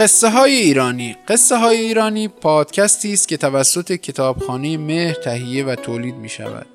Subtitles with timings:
[0.00, 1.16] قصه های ایرانی.
[1.28, 6.66] قصه های ایرانی پادکستی است که توسط کتابخانه مهر تهیه و تولید می شود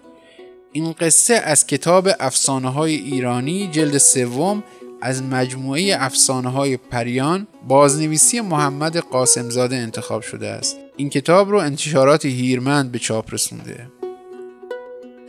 [0.72, 4.64] این قصه از کتاب افسانه های ایرانی جلد سوم
[5.02, 10.78] از مجموعه افسانه های پریان بازنویسی محمد قاسمزاده انتخاب شده است.
[10.98, 13.88] این کتاب رو انتشارات هیرمند به چاپ رسونده.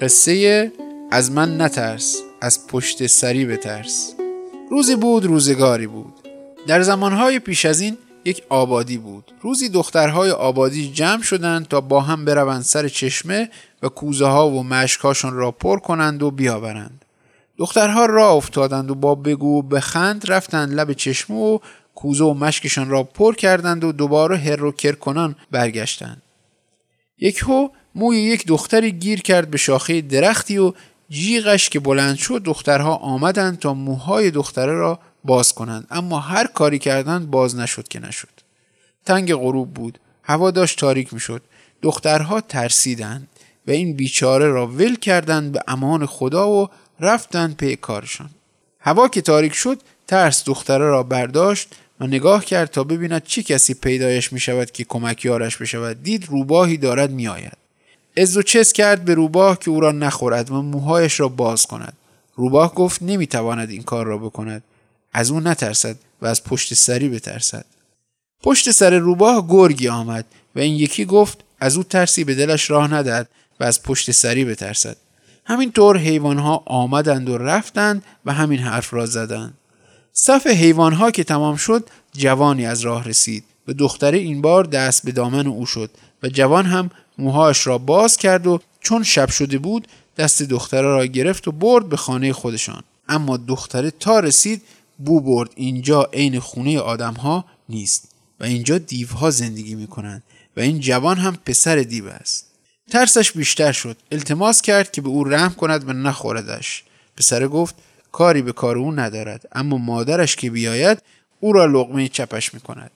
[0.00, 0.72] قصه
[1.10, 4.14] از من نترس از پشت سری بترس.
[4.70, 6.25] روزی بود روزگاری بود.
[6.66, 9.32] در زمانهای پیش از این یک آبادی بود.
[9.40, 13.50] روزی دخترهای آبادی جمع شدند تا با هم بروند سر چشمه
[13.82, 17.04] و کوزه ها و مشکاشون را پر کنند و بیاورند.
[17.58, 21.58] دخترها را افتادند و با بگو و بخند رفتند لب چشمه و
[21.94, 26.22] کوزه و مشکشان را پر کردند و دوباره هر و کر کنان برگشتند.
[27.18, 30.72] یک هو موی یک دختری گیر کرد به شاخه درختی و
[31.08, 36.78] جیغش که بلند شد دخترها آمدند تا موهای دختره را باز کنند اما هر کاری
[36.78, 38.28] کردند باز نشد که نشد
[39.04, 41.42] تنگ غروب بود هوا داشت تاریک می‌شد
[41.82, 43.28] دخترها ترسیدند
[43.66, 46.68] و این بیچاره را ول کردند به امان خدا و
[47.00, 48.30] رفتند پی کارشان
[48.80, 51.68] هوا که تاریک شد ترس دختره را برداشت
[52.00, 56.76] و نگاه کرد تا ببیند چه کسی پیدایش می شود که کمکیارش بشود دید روباهی
[56.76, 57.56] دارد می آید.
[58.16, 61.96] از و چس کرد به روباه که او را نخورد و موهایش را باز کند.
[62.34, 64.62] روباه گفت نمی تواند این کار را بکند.
[65.16, 67.64] از او نترسد و از پشت سری بترسد.
[68.42, 70.24] پشت سر روباه گرگی آمد
[70.56, 73.28] و این یکی گفت از او ترسی به دلش راه ندهد
[73.60, 74.96] و از پشت سری بترسد.
[75.44, 79.54] همینطور حیوانها آمدند و رفتند و همین حرف را زدند.
[80.12, 85.12] صف حیوانها که تمام شد جوانی از راه رسید و دختره این بار دست به
[85.12, 85.90] دامن او شد
[86.22, 91.06] و جوان هم موهاش را باز کرد و چون شب شده بود دست دختره را
[91.06, 94.62] گرفت و برد به خانه خودشان اما دختره تا رسید
[94.98, 98.08] بو برد اینجا عین خونه آدم ها نیست
[98.40, 100.22] و اینجا دیوها زندگی می کنند
[100.56, 102.46] و این جوان هم پسر دیو است.
[102.90, 103.96] ترسش بیشتر شد.
[104.12, 106.84] التماس کرد که به او رحم کند و نخوردش
[107.16, 107.74] پسر گفت
[108.12, 111.02] کاری به کار او ندارد اما مادرش که بیاید
[111.40, 112.90] او را لغمه چپش می کند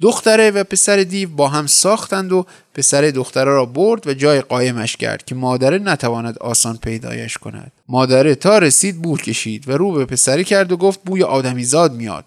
[0.00, 4.96] دختره و پسر دیو با هم ساختند و پسر دختره را برد و جای قایمش
[4.96, 7.72] کرد که مادره نتواند آسان پیدایش کند.
[7.88, 12.24] مادره تا رسید بول کشید و رو به پسری کرد و گفت بوی آدمیزاد میاد.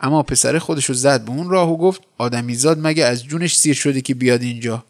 [0.00, 4.00] اما پسر خودشو زد به اون راه و گفت آدمیزاد مگه از جونش سیر شده
[4.00, 4.84] که بیاد اینجا؟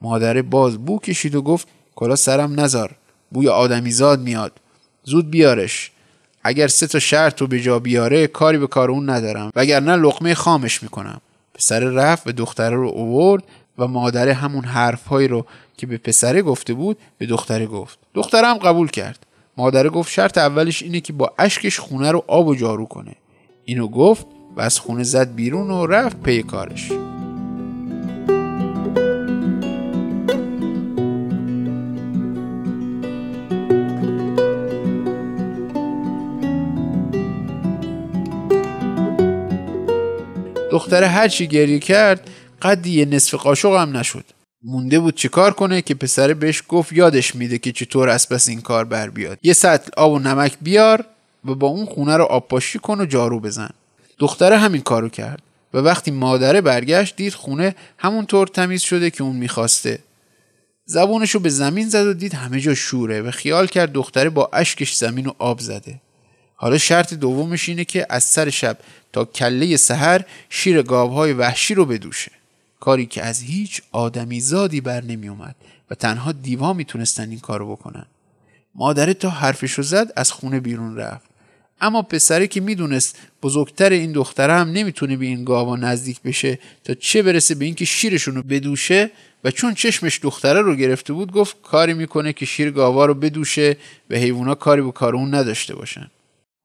[0.00, 2.94] مادره باز بو کشید و گفت کلا سرم نزار
[3.30, 4.52] بوی آدمیزاد میاد.
[5.04, 5.90] زود بیارش.
[6.44, 9.52] اگر سه تا شرط رو به جا بیاره کاری به کار اون ندارم.
[9.56, 11.20] وگرنه لقمه خامش می‌کنم.
[11.54, 13.44] پسر رفت و دختره رو اوورد
[13.78, 15.46] و مادر همون حرفهایی رو
[15.76, 17.98] که به پسره گفته بود به دختره گفت.
[18.14, 19.26] دخترم قبول کرد.
[19.56, 23.14] مادره گفت شرط اولش اینه که با اشکش خونه رو آب و جارو کنه.
[23.64, 24.26] اینو گفت
[24.56, 26.92] و از خونه زد بیرون و رفت پی کارش.
[40.72, 42.30] دختره هرچی گریه کرد
[42.62, 44.24] قدی یه نصف قاشق هم نشد.
[44.64, 48.60] مونده بود چیکار کنه که پسره بهش گفت یادش میده که چطور از پس این
[48.60, 49.38] کار بر بیاد.
[49.42, 51.04] یه سطل آب و نمک بیار
[51.44, 53.70] و با اون خونه رو آب پاشی کن و جارو بزن.
[54.18, 55.42] دختره همین کارو کرد
[55.74, 59.98] و وقتی مادره برگشت دید خونه همونطور تمیز شده که اون می‌خواسته.
[60.86, 64.94] زبونشو به زمین زد و دید همه جا شوره و خیال کرد دختره با اشکش
[64.94, 66.00] زمین و آب زده.
[66.54, 68.78] حالا شرط دومش اینه که از سر شب
[69.12, 72.32] تا کله سحر شیر گاوهای وحشی رو بدوشه.
[72.80, 75.54] کاری که از هیچ آدمی زادی بر نمی اومد
[75.90, 78.06] و تنها دیوها می‌تونستن این کارو بکنن.
[78.74, 81.24] مادره تا حرفشو زد از خونه بیرون رفت.
[81.80, 86.94] اما پسره که می‌دونست بزرگتر این دختره هم نمی‌تونه به این گاوا نزدیک بشه تا
[86.94, 89.10] چه برسه به اینکه شیرشون رو بدوشه
[89.44, 93.76] و چون چشمش دختره رو گرفته بود گفت کاری می‌کنه که شیر گاوا رو بدوشه
[94.10, 96.10] و حیوونا کاری به کار اون نداشته باشن.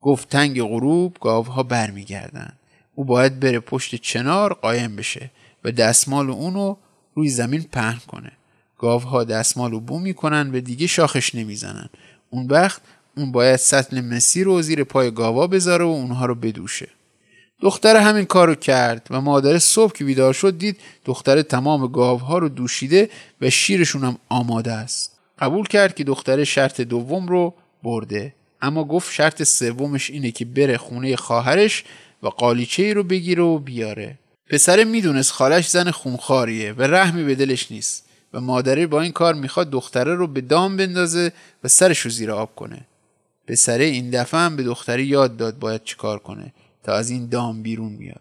[0.00, 2.52] گفت تنگ غروب گاوها برمیگردن.
[2.94, 5.30] او باید بره پشت چنار قایم بشه
[5.64, 6.76] و دستمال اونو
[7.14, 8.32] روی زمین پهن کنه.
[8.78, 11.88] گاوها دستمال رو بو می‌کنن و دیگه شاخش نمی‌زنن.
[12.30, 12.82] اون وقت
[13.16, 16.88] اون باید سطل مسی رو زیر پای گاوا بذاره و اونها رو بدوشه.
[17.60, 22.48] دختر همین کارو کرد و مادر صبح که بیدار شد دید دختر تمام گاوها رو
[22.48, 23.10] دوشیده
[23.40, 25.18] و شیرشون هم آماده است.
[25.38, 28.34] قبول کرد که دختر شرط دوم رو برده.
[28.62, 31.84] اما گفت شرط سومش اینه که بره خونه خواهرش
[32.22, 34.18] و قالیچه رو بگیره و بیاره.
[34.50, 39.34] پسر می‌دونست خالش زن خونخاریه و رحمی به دلش نیست و مادره با این کار
[39.34, 41.32] می‌خواد دختره رو به دام بندازه
[41.64, 42.80] و سرش رو زیر آب کنه.
[43.46, 46.52] پسره این دفعه هم به دختری یاد داد باید چیکار کنه
[46.82, 48.20] تا از این دام بیرون بیاد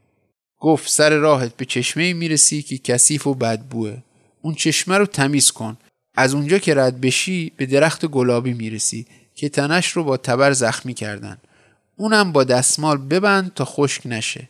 [0.59, 3.97] گفت سر راهت به چشمه می‌رسی که کثیف و بدبوه
[4.41, 5.77] اون چشمه رو تمیز کن.
[6.15, 9.05] از اونجا که رد بشی به درخت گلابی می‌رسی.
[9.37, 11.37] که تنش رو با تبر زخمی کردن.
[11.97, 14.49] اونم با دستمال ببند تا خشک نشه.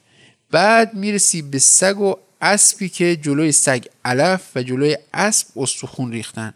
[0.52, 6.54] بعد می‌رسی به سگ و اسبی که جلوی سگ علف و جلوی اسب استخون ریختن.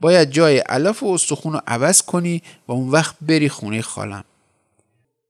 [0.00, 4.24] باید جای علف و استخون رو عوض کنی و اون وقت بری خونه خالم.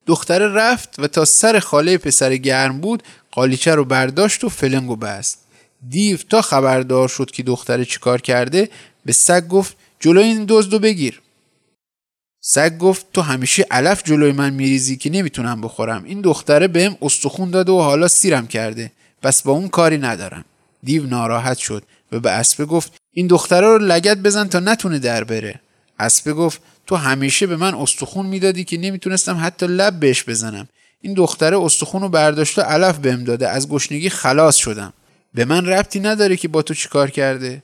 [0.06, 5.38] دختره رفت و تا سر خاله پسر گرم بود قالیچه رو برداشت و فلنگو بست.
[5.88, 8.68] دیو تا خبردار شد که دختره چیکار کرده
[9.04, 11.22] به سگ گفت جلوی این دزدو بگیر.
[12.40, 16.04] سگ گفت تو همیشه علف جلوی من میریزی که نمی‌تونم بخورم.
[16.04, 18.92] این دختره بهم استخون داده و حالا سیرم کرده.
[19.22, 20.44] پس با اون کاری ندارم.
[20.82, 21.82] دیو ناراحت شد
[22.12, 25.60] و به اسبه گفت این دختره رو لگت بزن تا نتونه در بره.
[25.98, 30.68] اسبه گفت تو همیشه به من استخون می‌دادی که نمی‌تونستم حتی لب بهش بزنم.
[31.00, 33.48] این دختره استخون رو برداشت و علف بهم داده.
[33.48, 34.92] از گشنگی خلاص شدم.
[35.34, 37.62] به من ربطی نداره که با تو چیکار کرده.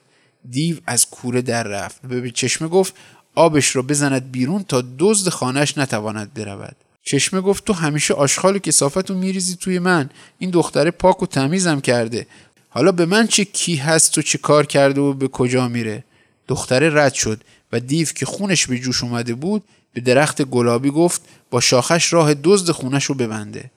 [0.50, 2.94] دیو از کوره در رفت و به چشمه گفت
[3.36, 6.76] آبش را بزند بیرون تا دزد خانهش نتواند برود.
[7.02, 10.10] چشمه گفت تو همیشه آشغال و کسافت رو میریزی توی من.
[10.38, 12.26] این دختره پاک و تمیزم کرده.
[12.68, 16.04] حالا به من چه کی هست و چه کار کرده و به کجا میره؟
[16.48, 17.40] دختره رد شد
[17.72, 19.62] و دیو که خونش به جوش اومده بود
[19.92, 23.70] به درخت گلابی گفت با شاخش راه دزد خونش رو ببنده.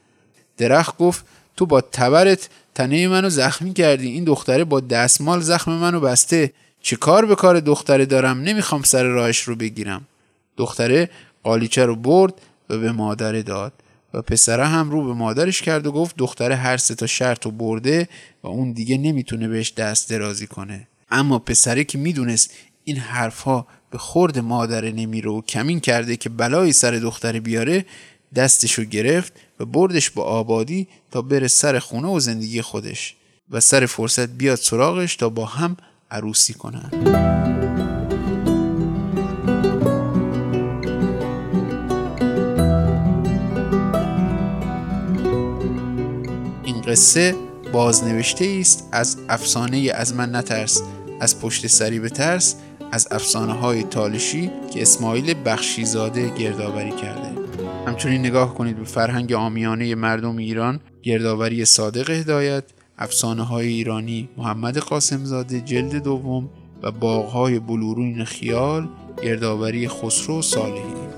[0.58, 1.26] درخت گفت
[1.58, 4.08] تو با تبرت تنه منو زخمی کردی.
[4.08, 6.54] این دختره با دستمال زخم منو بسته.
[6.82, 10.08] چه کار به کار دختره دارم؟ نمی‌خوام سر راهش رو بگیرم.
[10.58, 11.10] دختره
[11.44, 12.34] قالیچه رو برد
[12.70, 13.74] و به مادره داد.
[14.14, 17.52] و پسره هم رو به مادرش کرد و گفت دختره هر سه تا شرط رو
[17.52, 18.08] برده
[18.44, 20.88] و اون دیگه نمی‌تونه بهش دست درازی کنه.
[21.12, 22.54] اما پسره که می‌دونست
[22.84, 27.86] این حرفها به خورد مادره نمیره و کمین کرده که بلایی سر دختره بیاره
[28.36, 33.16] دستشو گرفت و بردش با آبادی تا بره سر خونه و زندگی خودش.
[33.52, 35.78] و سر فرصت بیاد سراغش تا با هم
[36.12, 36.90] عروسی کنن.
[46.66, 47.36] این قصه
[47.74, 50.82] بازنوشته است از افسانه از من نترس
[51.20, 52.56] از پشت سری به ترس
[52.92, 57.40] از افسانه های تالشی که اسماعیل بخشیزاده گردآوری کرده.
[57.88, 62.64] همچنین نگاه کنید به فرهنگ آمیانه مردم ایران گردآوری صادق هدایت
[63.00, 66.50] افسانه های ایرانی محمد قاسمزاده جلد دوم
[66.84, 68.88] و باغهای بلورین خیال
[69.24, 71.09] گردآوری خسرو صالحی.